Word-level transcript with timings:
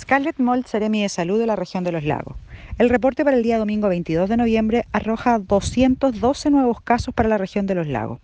Scarlett 0.00 0.38
Mold, 0.38 0.66
Seremi 0.66 1.02
de 1.02 1.08
Salud 1.08 1.40
de 1.40 1.46
la 1.46 1.56
región 1.56 1.82
de 1.82 1.90
los 1.90 2.04
lagos. 2.04 2.36
El 2.78 2.88
reporte 2.88 3.24
para 3.24 3.36
el 3.36 3.42
día 3.42 3.58
domingo 3.58 3.88
22 3.88 4.28
de 4.28 4.36
noviembre 4.36 4.84
arroja 4.92 5.40
212 5.40 6.50
nuevos 6.50 6.80
casos 6.80 7.12
para 7.12 7.28
la 7.28 7.36
región 7.36 7.66
de 7.66 7.74
los 7.74 7.88
lagos. 7.88 8.20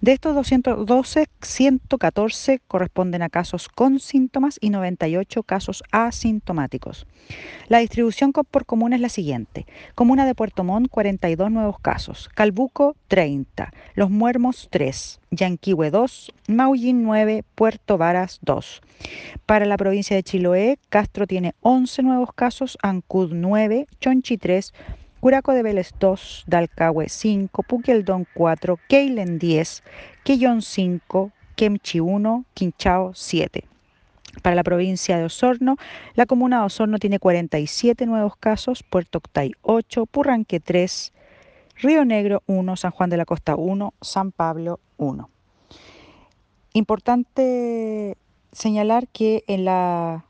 De 0.00 0.12
estos 0.12 0.34
212, 0.34 1.28
114 1.40 2.60
corresponden 2.66 3.22
a 3.22 3.28
casos 3.28 3.68
con 3.68 4.00
síntomas 4.00 4.58
y 4.60 4.70
98 4.70 5.42
casos 5.44 5.84
asintomáticos. 5.92 7.06
La 7.68 7.78
distribución 7.78 8.32
por 8.32 8.66
comuna 8.66 8.96
es 8.96 9.02
la 9.02 9.08
siguiente. 9.08 9.66
Comuna 9.94 10.26
de 10.26 10.34
Puerto 10.34 10.64
Montt, 10.64 10.90
42 10.90 11.50
nuevos 11.50 11.78
casos. 11.78 12.28
Calbuco, 12.34 12.96
30. 13.08 13.72
Los 13.94 14.10
Muermos, 14.10 14.68
3. 14.70 15.20
Yanquihue, 15.30 15.90
2. 15.90 16.32
Maullín, 16.48 17.04
9. 17.04 17.44
Puerto 17.54 17.96
Varas, 17.96 18.40
2. 18.42 18.82
Para 19.46 19.66
la 19.66 19.76
provincia 19.76 20.16
de 20.16 20.22
Chiloé, 20.22 20.78
Castro 20.88 21.26
tiene 21.26 21.54
11 21.60 22.02
nuevos 22.02 22.32
casos. 22.34 22.76
Ancud, 22.82 23.32
9. 23.32 23.86
Chonchi, 24.00 24.36
3. 24.36 24.72
Curaco 25.22 25.52
de 25.52 25.62
Vélez 25.62 25.92
2, 26.00 26.46
Dalcahue 26.48 27.08
5, 27.08 27.62
Puqueldón 27.62 28.26
4, 28.34 28.76
Keilen 28.88 29.38
10, 29.38 29.84
Quillón 30.24 30.62
5, 30.62 31.30
Kemchi 31.54 32.00
1, 32.00 32.44
Quinchao 32.54 33.14
7. 33.14 33.62
Para 34.42 34.56
la 34.56 34.64
provincia 34.64 35.16
de 35.16 35.22
Osorno, 35.22 35.76
la 36.16 36.26
comuna 36.26 36.58
de 36.58 36.64
Osorno 36.64 36.98
tiene 36.98 37.20
47 37.20 38.04
nuevos 38.06 38.34
casos, 38.34 38.82
Puerto 38.82 39.18
Octay 39.18 39.52
8, 39.62 40.06
Purranque 40.06 40.58
3, 40.58 41.12
Río 41.76 42.04
Negro 42.04 42.42
1, 42.48 42.74
San 42.74 42.90
Juan 42.90 43.08
de 43.08 43.18
la 43.18 43.24
Costa 43.24 43.54
1, 43.54 43.94
San 44.00 44.32
Pablo 44.32 44.80
1. 44.96 45.30
Importante 46.72 48.16
señalar 48.50 49.06
que 49.06 49.44
en 49.46 49.66
la 49.66 50.24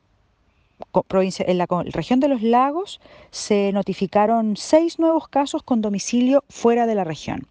en 0.92 1.58
la 1.58 1.66
región 1.86 2.20
de 2.20 2.28
los 2.28 2.42
lagos 2.42 3.00
se 3.30 3.72
notificaron 3.72 4.56
seis 4.56 4.98
nuevos 4.98 5.28
casos 5.28 5.62
con 5.62 5.80
domicilio 5.80 6.44
fuera 6.48 6.86
de 6.86 6.94
la 6.94 7.04
región. 7.04 7.46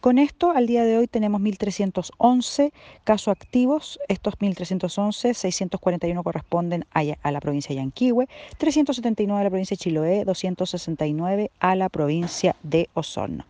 Con 0.00 0.18
esto, 0.18 0.50
al 0.50 0.66
día 0.66 0.84
de 0.84 0.98
hoy 0.98 1.06
tenemos 1.06 1.40
1.311 1.40 2.72
casos 3.04 3.28
activos. 3.28 3.98
Estos 4.08 4.38
1.311, 4.38 5.34
641 5.34 6.22
corresponden 6.22 6.84
a, 6.92 7.30
la 7.30 7.40
provincia 7.40 7.74
de 7.74 7.82
Yanquihue, 7.82 8.28
379 8.58 9.40
a 9.40 9.44
la 9.44 9.50
provincia 9.50 9.74
de 9.74 9.78
Chiloé, 9.78 10.24
269 10.24 11.50
a 11.60 11.76
la 11.76 11.88
provincia 11.88 12.56
de 12.62 12.88
Osorno. 12.94 13.44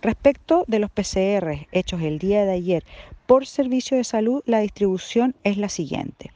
Respecto 0.00 0.64
de 0.66 0.78
los 0.78 0.90
PCR 0.90 1.66
hechos 1.72 2.00
el 2.00 2.18
día 2.18 2.44
de 2.44 2.52
ayer 2.52 2.84
por 3.26 3.46
servicio 3.46 3.96
de 3.96 4.04
salud, 4.04 4.42
la 4.46 4.60
distribución 4.60 5.34
es 5.44 5.58
la 5.58 5.68
siguiente. 5.68 6.32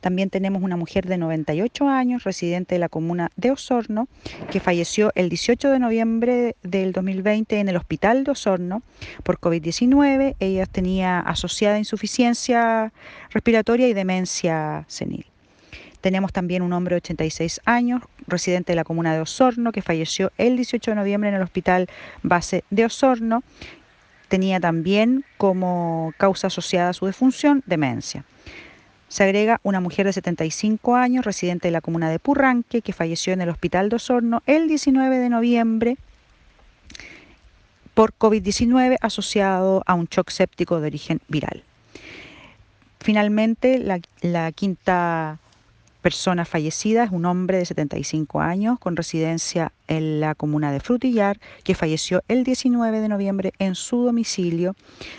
También 0.00 0.30
tenemos 0.30 0.62
una 0.62 0.76
mujer 0.76 1.06
de 1.06 1.18
98 1.18 1.88
años, 1.88 2.24
residente 2.24 2.74
de 2.74 2.78
la 2.78 2.88
comuna 2.88 3.30
de 3.36 3.50
Osorno, 3.50 4.08
que 4.50 4.60
falleció 4.60 5.12
el 5.14 5.28
18 5.28 5.70
de 5.70 5.78
noviembre 5.78 6.56
del 6.62 6.92
2020 6.92 7.58
en 7.58 7.68
el 7.68 7.76
hospital 7.76 8.24
de 8.24 8.32
Osorno 8.32 8.82
por 9.22 9.38
COVID-19. 9.38 10.36
Ella 10.40 10.66
tenía 10.66 11.20
asociada 11.20 11.78
insuficiencia 11.78 12.92
respiratoria 13.30 13.88
y 13.88 13.94
demencia 13.94 14.84
senil. 14.88 15.26
Tenemos 16.00 16.32
también 16.32 16.62
un 16.62 16.72
hombre 16.72 16.94
de 16.94 16.98
86 16.98 17.62
años, 17.64 18.02
residente 18.28 18.72
de 18.72 18.76
la 18.76 18.84
comuna 18.84 19.12
de 19.12 19.20
Osorno, 19.20 19.72
que 19.72 19.82
falleció 19.82 20.30
el 20.38 20.56
18 20.56 20.92
de 20.92 20.94
noviembre 20.94 21.30
en 21.30 21.34
el 21.34 21.42
hospital 21.42 21.88
base 22.22 22.62
de 22.70 22.84
Osorno. 22.84 23.42
Tenía 24.28 24.60
también 24.60 25.24
como 25.36 26.12
causa 26.16 26.46
asociada 26.46 26.90
a 26.90 26.92
su 26.92 27.06
defunción 27.06 27.62
demencia. 27.66 28.24
Se 29.08 29.22
agrega 29.22 29.60
una 29.62 29.80
mujer 29.80 30.06
de 30.06 30.12
75 30.12 30.96
años, 30.96 31.24
residente 31.24 31.68
de 31.68 31.72
la 31.72 31.80
comuna 31.80 32.10
de 32.10 32.18
Purranque, 32.18 32.82
que 32.82 32.92
falleció 32.92 33.32
en 33.32 33.40
el 33.40 33.48
hospital 33.48 33.88
de 33.88 33.96
Osorno 33.96 34.42
el 34.46 34.68
19 34.68 35.18
de 35.18 35.28
noviembre 35.28 35.96
por 37.94 38.12
COVID-19 38.12 38.98
asociado 39.00 39.82
a 39.86 39.94
un 39.94 40.06
shock 40.06 40.30
séptico 40.30 40.80
de 40.80 40.88
origen 40.88 41.20
viral. 41.28 41.62
Finalmente, 43.00 43.78
la, 43.78 44.00
la 44.20 44.52
quinta 44.52 45.38
persona 46.06 46.44
fallecida 46.44 47.02
es 47.02 47.10
un 47.10 47.24
hombre 47.24 47.58
de 47.58 47.64
75 47.64 48.40
años 48.40 48.78
con 48.78 48.94
residencia 48.94 49.72
en 49.88 50.20
la 50.20 50.36
comuna 50.36 50.70
de 50.70 50.78
Frutillar 50.78 51.40
que 51.64 51.74
falleció 51.74 52.22
el 52.28 52.44
19 52.44 53.00
de 53.00 53.08
noviembre 53.08 53.52
en 53.58 53.74
su 53.74 54.04
domicilio 54.04 54.76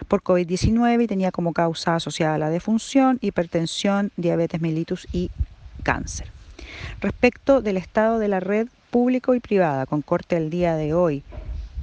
por 0.07 0.23
COVID-19 0.23 1.03
y 1.03 1.07
tenía 1.07 1.33
como 1.33 1.51
causa 1.51 1.95
asociada 1.95 2.37
la 2.37 2.49
defunción, 2.49 3.17
hipertensión, 3.19 4.13
diabetes 4.15 4.61
mellitus 4.61 5.05
y 5.11 5.29
cáncer. 5.83 6.31
Respecto 7.01 7.61
del 7.61 7.75
estado 7.75 8.17
de 8.17 8.29
la 8.29 8.39
red 8.39 8.69
público 8.89 9.35
y 9.35 9.41
privada 9.41 9.87
con 9.87 10.01
corte 10.01 10.37
el 10.37 10.49
día 10.49 10.77
de 10.77 10.93
hoy 10.93 11.21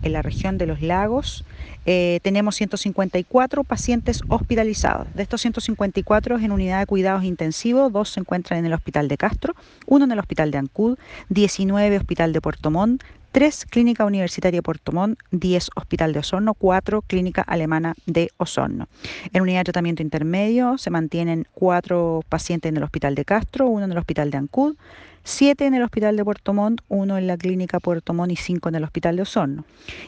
en 0.05 0.13
la 0.13 0.23
región 0.23 0.59
de 0.59 0.67
los 0.67 0.83
lagos, 0.83 1.45
eh, 1.87 2.21
tenemos 2.23 2.55
154 2.57 3.65
pacientes 3.65 4.23
hospitalizados. 4.29 5.07
De 5.15 5.23
estos 5.23 5.41
154 5.41 6.39
en 6.39 6.53
unidad 6.53 6.81
de 6.81 6.87
cuidados 6.87 7.25
intensivos, 7.25 7.93
dos 7.93 8.11
se 8.11 8.21
encuentran 8.21 8.61
en 8.61 8.67
el 8.67 8.75
Hospital 8.75 9.09
de 9.09 9.17
Castro, 9.17 9.55
uno 9.87 10.05
en 10.05 10.13
el 10.13 10.19
Hospital 10.19 10.51
de 10.51 10.59
Ancud, 10.59 10.99
19 11.31 11.97
Hospital 11.97 12.33
de 12.33 12.41
Puerto 12.41 12.71
Montt, 12.71 13.03
3 13.33 13.67
Clínica 13.69 14.05
Universitaria 14.05 14.59
de 14.59 14.63
Puerto 14.63 14.93
Montt, 14.93 15.19
10 15.33 15.71
Hospital 15.75 16.13
de 16.13 16.21
Osorno, 16.21 16.55
4 16.55 17.03
Clínica 17.03 17.43
Alemana 17.43 17.95
de 18.07 18.31
Osorno. 18.37 18.87
En 19.33 19.43
unidad 19.43 19.61
de 19.61 19.65
tratamiento 19.65 20.03
intermedio 20.03 20.79
se 20.79 20.91
mantienen 20.91 21.49
4 21.53 22.23
pacientes 22.29 22.71
en 22.71 22.77
el 22.77 22.85
Hospital 22.85 23.17
de 23.17 23.25
Castro, 23.25 23.67
uno 23.67 23.87
en 23.87 23.93
el 23.93 23.99
Hospital 23.99 24.31
de 24.31 24.39
Ancud, 24.39 24.77
7 25.25 25.65
en 25.65 25.75
el 25.75 25.83
Hospital 25.83 26.17
de 26.17 26.25
Puerto 26.25 26.53
Montt, 26.53 26.83
1 26.89 27.17
en 27.17 27.27
la 27.27 27.39
Clínica 27.39 27.81
Puerto 27.81 28.13
Montt 28.13 28.33
y 28.33 28.37
5 28.37 28.69
en 28.69 28.75
el 28.75 28.85
Hospital 28.85 29.17
de 29.17 29.23
Osorno. 29.23 29.65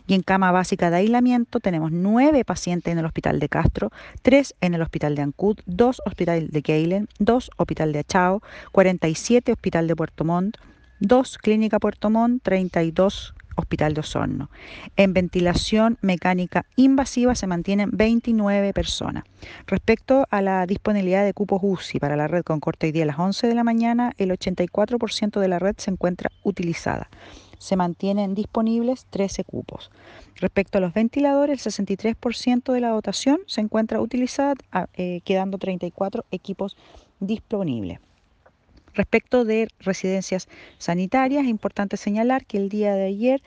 Y 0.06 0.14
en 0.14 0.22
cama 0.22 0.52
básica 0.52 0.90
de 0.90 0.98
aislamiento 0.98 1.58
tenemos 1.58 1.90
9 1.90 2.44
pacientes 2.44 2.92
en 2.92 2.98
el 2.98 3.06
Hospital 3.06 3.40
de 3.40 3.48
Castro, 3.48 3.90
3 4.22 4.54
en 4.60 4.74
el 4.74 4.82
Hospital 4.82 5.14
de 5.14 5.22
Ancud, 5.22 5.58
2 5.64 6.02
Hospital 6.04 6.48
de 6.48 6.62
Keilen, 6.62 7.08
2 7.18 7.50
Hospital 7.56 7.92
de 7.92 8.00
Achao, 8.00 8.42
47 8.72 9.52
Hospital 9.52 9.88
de 9.88 9.96
Puerto 9.96 10.24
Montt, 10.24 10.58
2 11.00 11.38
Clínica 11.38 11.78
Puerto 11.78 12.10
Montt, 12.10 12.42
32 12.42 13.34
Hospital 13.56 13.94
de 13.94 14.00
Osorno. 14.00 14.50
En 14.96 15.12
ventilación 15.12 15.98
mecánica 16.00 16.66
invasiva 16.76 17.34
se 17.34 17.46
mantienen 17.46 17.90
29 17.92 18.72
personas. 18.72 19.24
Respecto 19.66 20.26
a 20.30 20.42
la 20.42 20.66
disponibilidad 20.66 21.24
de 21.24 21.34
cupos 21.34 21.60
UCI 21.62 21.98
para 21.98 22.16
la 22.16 22.28
red 22.28 22.42
con 22.42 22.60
corte 22.60 22.86
hoy 22.86 22.92
día 22.92 23.04
a 23.04 23.06
las 23.06 23.18
11 23.18 23.48
de 23.48 23.54
la 23.54 23.64
mañana, 23.64 24.12
el 24.18 24.30
84% 24.30 25.40
de 25.40 25.48
la 25.48 25.58
red 25.58 25.74
se 25.78 25.90
encuentra 25.90 26.30
utilizada. 26.42 27.08
Se 27.58 27.76
mantienen 27.76 28.34
disponibles 28.34 29.06
13 29.10 29.44
cupos. 29.44 29.90
Respecto 30.36 30.78
a 30.78 30.80
los 30.80 30.92
ventiladores, 30.92 31.66
el 31.66 31.72
63% 31.72 32.72
de 32.72 32.80
la 32.80 32.90
dotación 32.90 33.38
se 33.46 33.62
encuentra 33.62 34.00
utilizada, 34.00 34.54
ah, 34.72 34.88
eh, 34.94 35.22
quedando 35.24 35.56
34 35.56 36.26
equipos 36.30 36.76
disponibles. 37.18 38.00
Respecto 38.96 39.44
de 39.44 39.68
residencias 39.78 40.48
sanitarias, 40.78 41.44
es 41.44 41.50
importante 41.50 41.98
señalar 41.98 42.46
que 42.46 42.56
el 42.56 42.70
día 42.70 42.94
de 42.94 43.04
ayer 43.04 43.42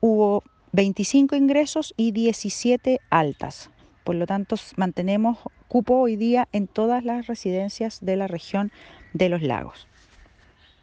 hubo 0.00 0.44
25 0.70 1.34
ingresos 1.34 1.94
y 1.96 2.12
17 2.12 3.00
altas. 3.10 3.70
Por 4.04 4.14
lo 4.14 4.26
tanto, 4.26 4.54
mantenemos 4.76 5.38
cupo 5.66 5.96
hoy 5.96 6.14
día 6.14 6.48
en 6.52 6.68
todas 6.68 7.04
las 7.04 7.26
residencias 7.26 7.98
de 8.00 8.14
la 8.14 8.28
región 8.28 8.70
de 9.14 9.28
los 9.28 9.42
lagos. 9.42 9.88